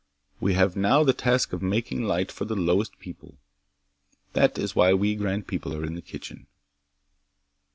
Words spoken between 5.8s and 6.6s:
in the kitchen."